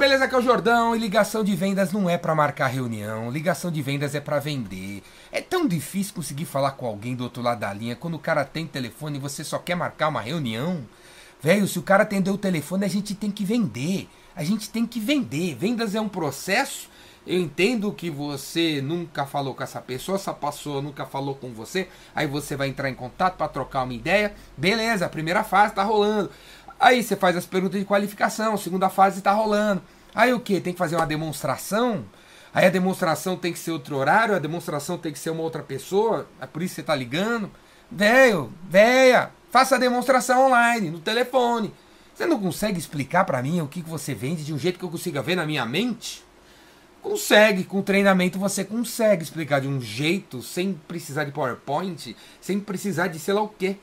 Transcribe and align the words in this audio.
beleza? 0.00 0.24
Aqui 0.24 0.34
é 0.34 0.38
o 0.38 0.40
Jordão 0.40 0.96
e 0.96 0.98
ligação 0.98 1.44
de 1.44 1.54
vendas 1.54 1.92
não 1.92 2.08
é 2.08 2.16
para 2.16 2.34
marcar 2.34 2.68
reunião, 2.68 3.30
ligação 3.30 3.70
de 3.70 3.82
vendas 3.82 4.14
é 4.14 4.20
para 4.20 4.38
vender. 4.38 5.02
É 5.30 5.42
tão 5.42 5.68
difícil 5.68 6.14
conseguir 6.14 6.46
falar 6.46 6.70
com 6.70 6.86
alguém 6.86 7.14
do 7.14 7.22
outro 7.22 7.42
lado 7.42 7.60
da 7.60 7.70
linha 7.74 7.94
quando 7.94 8.14
o 8.14 8.18
cara 8.18 8.42
tem 8.42 8.66
telefone 8.66 9.18
e 9.18 9.20
você 9.20 9.44
só 9.44 9.58
quer 9.58 9.74
marcar 9.74 10.08
uma 10.08 10.22
reunião. 10.22 10.86
Velho, 11.42 11.68
se 11.68 11.78
o 11.78 11.82
cara 11.82 12.04
atendeu 12.04 12.32
o 12.32 12.38
telefone, 12.38 12.86
a 12.86 12.88
gente 12.88 13.14
tem 13.14 13.30
que 13.30 13.44
vender. 13.44 14.08
A 14.34 14.42
gente 14.42 14.70
tem 14.70 14.86
que 14.86 14.98
vender. 14.98 15.54
Vendas 15.54 15.94
é 15.94 16.00
um 16.00 16.08
processo. 16.08 16.88
Eu 17.26 17.38
entendo 17.38 17.92
que 17.92 18.08
você 18.08 18.80
nunca 18.80 19.26
falou 19.26 19.54
com 19.54 19.62
essa 19.62 19.80
pessoa, 19.80 20.16
essa 20.16 20.32
pessoa 20.32 20.80
nunca 20.80 21.04
falou 21.04 21.34
com 21.34 21.52
você. 21.52 21.88
Aí 22.14 22.26
você 22.26 22.56
vai 22.56 22.68
entrar 22.68 22.88
em 22.88 22.94
contato 22.94 23.36
para 23.36 23.46
trocar 23.48 23.82
uma 23.82 23.92
ideia. 23.92 24.34
Beleza, 24.56 25.04
a 25.04 25.08
primeira 25.08 25.44
fase 25.44 25.74
tá 25.74 25.82
rolando. 25.82 26.30
Aí 26.80 27.02
você 27.02 27.14
faz 27.14 27.36
as 27.36 27.44
perguntas 27.44 27.78
de 27.78 27.84
qualificação, 27.84 28.56
segunda 28.56 28.88
fase 28.88 29.18
está 29.18 29.32
rolando. 29.32 29.82
Aí 30.14 30.32
o 30.32 30.40
que? 30.40 30.62
Tem 30.62 30.72
que 30.72 30.78
fazer 30.78 30.96
uma 30.96 31.06
demonstração? 31.06 32.06
Aí 32.54 32.64
a 32.64 32.70
demonstração 32.70 33.36
tem 33.36 33.52
que 33.52 33.58
ser 33.58 33.70
outro 33.70 33.96
horário, 33.96 34.34
a 34.34 34.38
demonstração 34.38 34.96
tem 34.96 35.12
que 35.12 35.18
ser 35.18 35.28
uma 35.28 35.42
outra 35.42 35.62
pessoa, 35.62 36.26
é 36.40 36.46
por 36.46 36.62
isso 36.62 36.72
que 36.72 36.76
você 36.76 36.80
está 36.80 36.94
ligando. 36.94 37.50
Velho, 37.90 38.50
véia, 38.68 39.30
faça 39.50 39.76
a 39.76 39.78
demonstração 39.78 40.46
online, 40.46 40.90
no 40.90 40.98
telefone. 40.98 41.72
Você 42.14 42.24
não 42.24 42.40
consegue 42.40 42.78
explicar 42.78 43.24
para 43.24 43.42
mim 43.42 43.60
o 43.60 43.68
que 43.68 43.82
você 43.82 44.14
vende 44.14 44.42
de 44.42 44.54
um 44.54 44.58
jeito 44.58 44.78
que 44.78 44.84
eu 44.84 44.90
consiga 44.90 45.20
ver 45.20 45.36
na 45.36 45.44
minha 45.44 45.66
mente? 45.66 46.24
Consegue, 47.02 47.64
com 47.64 47.82
treinamento 47.82 48.38
você 48.38 48.64
consegue 48.64 49.22
explicar 49.22 49.60
de 49.60 49.68
um 49.68 49.80
jeito, 49.80 50.42
sem 50.42 50.72
precisar 50.88 51.24
de 51.24 51.32
PowerPoint, 51.32 52.16
sem 52.40 52.58
precisar 52.58 53.08
de 53.08 53.18
sei 53.18 53.34
lá 53.34 53.42
o 53.42 53.48
quê. 53.48 53.76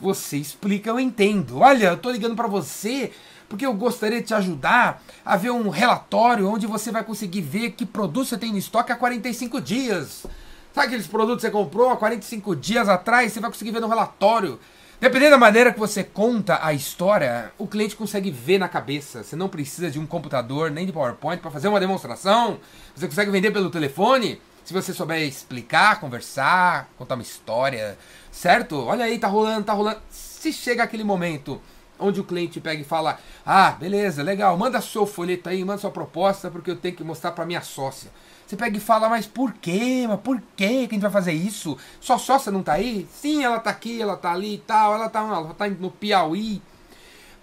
Você 0.00 0.36
explica, 0.36 0.90
eu 0.90 1.00
entendo. 1.00 1.58
Olha, 1.58 1.88
eu 1.88 1.96
tô 1.96 2.10
ligando 2.10 2.36
para 2.36 2.46
você 2.46 3.12
porque 3.48 3.64
eu 3.64 3.72
gostaria 3.72 4.20
de 4.20 4.26
te 4.26 4.34
ajudar 4.34 5.02
a 5.24 5.36
ver 5.36 5.50
um 5.50 5.70
relatório 5.70 6.48
onde 6.48 6.66
você 6.66 6.92
vai 6.92 7.02
conseguir 7.02 7.40
ver 7.40 7.70
que 7.70 7.86
produto 7.86 8.28
você 8.28 8.38
tem 8.38 8.52
no 8.52 8.58
estoque 8.58 8.92
há 8.92 8.96
45 8.96 9.60
dias. 9.60 10.26
Sabe 10.74 10.88
aqueles 10.88 11.06
produtos 11.06 11.42
que 11.42 11.48
você 11.48 11.50
comprou 11.50 11.90
há 11.90 11.96
45 11.96 12.54
dias 12.54 12.88
atrás? 12.88 13.32
Você 13.32 13.40
vai 13.40 13.50
conseguir 13.50 13.70
ver 13.70 13.80
no 13.80 13.88
relatório. 13.88 14.60
Dependendo 15.00 15.30
da 15.30 15.38
maneira 15.38 15.72
que 15.72 15.78
você 15.78 16.02
conta 16.02 16.58
a 16.60 16.72
história, 16.72 17.52
o 17.56 17.66
cliente 17.66 17.96
consegue 17.96 18.30
ver 18.30 18.58
na 18.58 18.68
cabeça. 18.68 19.22
Você 19.22 19.36
não 19.36 19.48
precisa 19.48 19.90
de 19.90 19.98
um 19.98 20.06
computador 20.06 20.70
nem 20.70 20.84
de 20.84 20.92
PowerPoint 20.92 21.40
para 21.40 21.50
fazer 21.50 21.68
uma 21.68 21.80
demonstração. 21.80 22.58
Você 22.94 23.06
consegue 23.06 23.30
vender 23.30 23.50
pelo 23.50 23.70
telefone. 23.70 24.40
Se 24.68 24.74
você 24.74 24.92
souber 24.92 25.26
explicar, 25.26 25.98
conversar, 25.98 26.90
contar 26.98 27.14
uma 27.14 27.22
história, 27.22 27.98
certo? 28.30 28.76
Olha 28.84 29.06
aí, 29.06 29.18
tá 29.18 29.26
rolando, 29.26 29.64
tá 29.64 29.72
rolando. 29.72 29.98
Se 30.10 30.52
chega 30.52 30.82
aquele 30.82 31.02
momento 31.02 31.58
onde 31.98 32.20
o 32.20 32.24
cliente 32.24 32.60
pega 32.60 32.82
e 32.82 32.84
fala: 32.84 33.18
"Ah, 33.46 33.70
beleza, 33.70 34.22
legal, 34.22 34.58
manda 34.58 34.78
seu 34.82 35.06
folheto 35.06 35.48
aí, 35.48 35.64
manda 35.64 35.80
sua 35.80 35.90
proposta 35.90 36.50
porque 36.50 36.70
eu 36.70 36.76
tenho 36.76 36.94
que 36.94 37.02
mostrar 37.02 37.32
para 37.32 37.46
minha 37.46 37.62
sócia". 37.62 38.10
Você 38.46 38.58
pega 38.58 38.76
e 38.76 38.80
fala: 38.80 39.08
"Mas 39.08 39.24
por 39.26 39.54
quê? 39.54 40.04
Mas 40.06 40.20
por 40.20 40.38
quê 40.54 40.86
que 40.86 40.94
a 40.94 40.96
gente 40.96 41.00
vai 41.00 41.10
fazer 41.10 41.32
isso? 41.32 41.78
Sua 41.98 42.18
sócia 42.18 42.52
não 42.52 42.62
tá 42.62 42.74
aí?". 42.74 43.08
Sim, 43.10 43.42
ela 43.42 43.58
tá 43.60 43.70
aqui, 43.70 44.02
ela 44.02 44.18
tá 44.18 44.32
ali 44.32 44.56
e 44.56 44.58
tal, 44.58 44.92
ela 44.92 45.08
tá, 45.08 45.20
ela 45.20 45.54
tá 45.54 45.66
no 45.66 45.90
Piauí. 45.90 46.60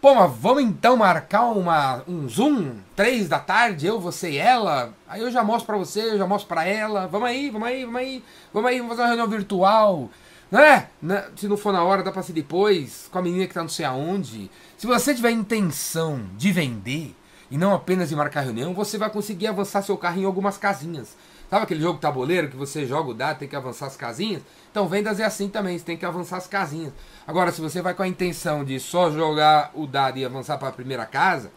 Pô, 0.06 0.14
mas 0.14 0.32
vamos 0.38 0.62
então 0.62 0.96
marcar 0.96 1.46
uma, 1.46 2.04
um 2.08 2.30
Zoom, 2.30 2.76
três 2.96 3.28
da 3.28 3.40
tarde, 3.40 3.88
eu, 3.88 4.00
você 4.00 4.34
e 4.34 4.38
ela. 4.38 4.94
Aí 5.08 5.20
eu 5.20 5.32
já 5.32 5.44
mostro 5.44 5.66
pra 5.66 5.78
você, 5.78 6.12
eu 6.12 6.18
já 6.20 6.28
mostro 6.28 6.48
pra 6.48 6.64
ela. 6.64 7.08
Vamos 7.08 7.28
aí, 7.28 7.50
vamos 7.50 7.68
aí, 7.68 7.86
vamos 7.86 8.00
aí, 8.00 8.24
vamos 8.54 8.70
aí, 8.70 8.78
vamos 8.78 8.90
fazer 8.92 9.02
uma 9.02 9.08
reunião 9.08 9.28
virtual. 9.28 10.08
Né? 10.52 10.90
né? 11.02 11.26
Se 11.36 11.48
não 11.48 11.58
for 11.58 11.74
na 11.74 11.84
hora, 11.84 12.04
dá 12.04 12.12
pra 12.12 12.22
ser 12.22 12.34
depois, 12.34 13.10
com 13.12 13.18
a 13.18 13.22
menina 13.24 13.48
que 13.48 13.54
tá 13.56 13.64
não 13.64 13.68
sei 13.68 13.84
aonde. 13.84 14.52
Se 14.78 14.86
você 14.86 15.16
tiver 15.16 15.32
intenção 15.32 16.22
de 16.38 16.52
vender 16.52 17.16
e 17.50 17.58
não 17.58 17.74
apenas 17.74 18.10
de 18.10 18.16
marcar 18.16 18.42
reunião, 18.42 18.76
você 18.76 19.00
vai 19.00 19.10
conseguir 19.10 19.48
avançar 19.48 19.82
seu 19.82 19.98
carro 19.98 20.22
em 20.22 20.26
algumas 20.26 20.56
casinhas. 20.56 21.16
Sabe 21.50 21.64
aquele 21.64 21.82
jogo 21.82 22.00
tabuleiro 22.00 22.50
que 22.50 22.56
você 22.56 22.86
joga 22.86 23.10
o 23.10 23.14
dado, 23.14 23.40
tem 23.40 23.48
que 23.48 23.56
avançar 23.56 23.86
as 23.88 23.96
casinhas? 23.96 24.42
Então, 24.72 24.88
vendas 24.88 25.20
é 25.20 25.24
assim 25.24 25.48
também, 25.48 25.78
você 25.78 25.86
tem 25.86 25.98
que 25.98 26.06
avançar 26.06 26.38
as 26.38 26.48
casinhas. 26.48 26.92
Agora, 27.28 27.52
se 27.52 27.62
você 27.62 27.82
vai 27.82 27.94
com 27.94 28.04
a 28.04 28.08
intenção 28.08 28.64
de 28.64 28.80
só 28.80 29.12
jogar 29.12 29.72
o 29.74 29.86
dado 29.86 30.18
e 30.18 30.26
avançar 30.26 30.58
para 30.58 30.70
a 30.70 30.72
primeira 30.72 31.06
casa, 31.06 31.52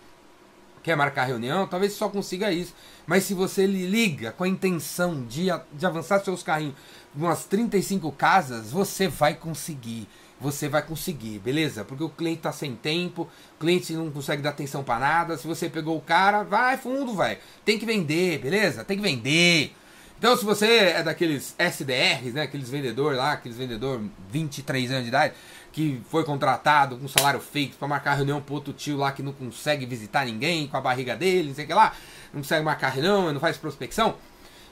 quer 0.82 0.97
marcar 0.97 1.25
reunião, 1.25 1.66
talvez 1.66 1.94
só 1.94 2.09
consiga 2.09 2.53
isso. 2.53 2.75
Mas 3.06 3.25
se 3.25 3.34
você 3.34 3.66
liga 3.66 4.32
com 4.32 4.44
a 4.44 4.48
intenção 4.48 5.25
de, 5.25 5.47
de 5.72 5.87
avançar 5.87 6.21
seus 6.21 6.43
carrinhos 6.43 6.75
umas 7.15 7.44
35 7.44 8.12
casas, 8.12 8.71
você 8.71 9.09
vai 9.09 9.34
conseguir. 9.34 10.06
Você 10.41 10.69
vai 10.69 10.82
conseguir, 10.82 11.41
beleza? 11.41 11.84
Porque 11.84 12.04
o 12.04 12.09
cliente 12.09 12.43
tá 12.43 12.53
sem 12.53 12.77
tempo, 12.77 13.22
o 13.56 13.60
cliente 13.60 13.93
não 13.94 14.09
consegue 14.10 14.41
dar 14.41 14.50
atenção 14.50 14.84
para 14.84 15.00
nada. 15.00 15.37
Se 15.37 15.47
você 15.48 15.69
pegou 15.69 15.97
o 15.97 16.00
cara, 16.00 16.44
vai 16.44 16.77
fundo, 16.77 17.12
vai. 17.12 17.38
Tem 17.65 17.77
que 17.77 17.84
vender, 17.84 18.38
beleza? 18.38 18.84
Tem 18.84 18.97
que 18.97 19.03
vender. 19.03 19.75
Então, 20.19 20.37
se 20.37 20.45
você 20.45 20.67
é 20.67 21.03
daqueles 21.03 21.55
SDRs, 21.56 22.33
né, 22.33 22.43
aqueles 22.43 22.69
vendedores 22.69 23.17
lá, 23.17 23.33
aqueles 23.33 23.56
vendedor 23.56 24.01
23 24.31 24.91
anos 24.91 25.05
de 25.05 25.09
idade, 25.11 25.34
que 25.71 26.03
foi 26.11 26.25
contratado 26.25 26.97
com 26.97 27.06
salário 27.06 27.39
fixo 27.39 27.79
para 27.79 27.87
marcar 27.87 28.15
reunião 28.15 28.41
pro 28.43 28.57
outro 28.57 28.73
tio 28.73 28.97
lá 28.97 29.12
que 29.12 29.23
não 29.23 29.33
consegue 29.33 29.87
visitar 29.87 30.27
ninguém 30.27 30.67
com 30.67 30.77
a 30.77 30.81
barriga 30.81 31.15
dele, 31.15 31.49
não 31.49 31.55
sei 31.55 31.65
o 31.65 31.69
que 31.69 31.75
lá, 31.75 31.95
não 32.33 32.41
consegue 32.41 32.65
marcar 32.65 32.89
reunião, 32.89 33.33
não 33.33 33.39
faz 33.39 33.57
prospecção, 33.57 34.17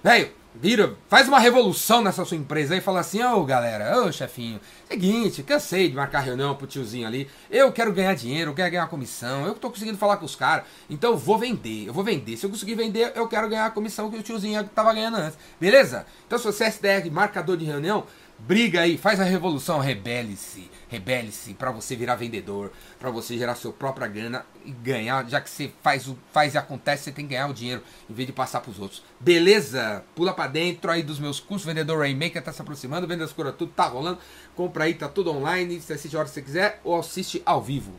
velho, 0.02 0.32
vira, 0.60 0.94
faz 1.08 1.28
uma 1.28 1.38
revolução 1.38 2.02
nessa 2.02 2.24
sua 2.24 2.36
empresa 2.36 2.76
e 2.76 2.80
fala 2.80 3.00
assim, 3.00 3.22
ô 3.22 3.38
oh, 3.38 3.44
galera, 3.44 4.00
ô 4.00 4.06
oh, 4.06 4.12
chefinho, 4.12 4.60
seguinte, 4.88 5.42
cansei 5.42 5.88
de 5.88 5.94
marcar 5.94 6.20
reunião 6.20 6.54
pro 6.54 6.66
tiozinho 6.66 7.06
ali, 7.06 7.28
eu 7.50 7.70
quero 7.72 7.92
ganhar 7.92 8.14
dinheiro, 8.14 8.50
eu 8.50 8.54
quero 8.54 8.70
ganhar 8.70 8.86
comissão, 8.88 9.46
eu 9.46 9.54
tô 9.54 9.70
conseguindo 9.70 9.98
falar 9.98 10.16
com 10.16 10.24
os 10.24 10.34
caras, 10.34 10.64
então 10.88 11.12
eu 11.12 11.16
vou 11.16 11.38
vender, 11.38 11.86
eu 11.86 11.92
vou 11.92 12.02
vender, 12.02 12.36
se 12.36 12.46
eu 12.46 12.50
conseguir 12.50 12.74
vender, 12.74 13.12
eu 13.14 13.28
quero 13.28 13.48
ganhar 13.48 13.66
a 13.66 13.70
comissão 13.70 14.10
que 14.10 14.18
o 14.18 14.22
tiozinho 14.22 14.64
tava 14.64 14.92
ganhando 14.92 15.16
antes, 15.16 15.38
beleza? 15.60 16.06
Então 16.26 16.38
se 16.38 16.44
você 16.44 16.64
é 16.64 16.68
SDR, 16.68 17.10
marcador 17.10 17.56
de 17.56 17.64
reunião, 17.64 18.04
briga 18.38 18.80
aí, 18.80 18.96
faz 18.96 19.20
a 19.20 19.24
revolução, 19.24 19.78
rebele-se, 19.78 20.70
rebele-se 20.88 21.54
para 21.54 21.70
você 21.70 21.96
virar 21.96 22.16
vendedor, 22.16 22.72
para 22.98 23.10
você 23.10 23.36
gerar 23.36 23.54
sua 23.54 23.72
própria 23.72 24.06
grana 24.06 24.44
e 24.64 24.70
ganhar, 24.70 25.28
já 25.28 25.40
que 25.40 25.50
você 25.50 25.72
faz 25.82 26.06
o 26.06 26.16
faz 26.32 26.54
e 26.54 26.58
acontece, 26.58 27.04
você 27.04 27.12
tem 27.12 27.26
que 27.26 27.34
ganhar 27.34 27.48
o 27.48 27.54
dinheiro 27.54 27.82
em 28.08 28.14
vez 28.14 28.26
de 28.26 28.32
passar 28.32 28.60
para 28.60 28.70
os 28.70 28.78
outros. 28.78 29.02
Beleza? 29.18 30.04
Pula 30.14 30.32
para 30.32 30.48
dentro 30.48 30.90
aí 30.90 31.02
dos 31.02 31.18
meus 31.18 31.40
cursos, 31.40 31.66
vendedor 31.66 31.98
Rainmaker 31.98 32.42
tá 32.42 32.52
se 32.52 32.62
aproximando, 32.62 33.06
vendas 33.06 33.32
cura 33.32 33.52
tudo 33.52 33.72
tá 33.72 33.86
rolando. 33.86 34.18
Compra 34.54 34.84
aí, 34.84 34.94
tá 34.94 35.08
tudo 35.08 35.30
online, 35.30 35.80
você 35.80 35.94
assiste 35.94 36.14
a 36.16 36.20
hora 36.20 36.28
que 36.28 36.34
você 36.34 36.42
quiser 36.42 36.80
ou 36.84 36.98
assiste 36.98 37.42
ao 37.44 37.62
vivo. 37.62 37.92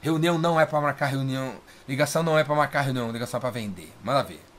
Reunião 0.00 0.36
não 0.36 0.60
é 0.60 0.66
para 0.66 0.80
marcar 0.80 1.06
reunião, 1.06 1.54
ligação 1.88 2.22
não 2.22 2.36
é 2.36 2.42
para 2.42 2.56
marcar 2.56 2.82
reunião, 2.82 3.10
ligação 3.12 3.38
é 3.38 3.40
para 3.40 3.50
vender. 3.50 3.92
Manda 4.02 4.22
ver. 4.24 4.51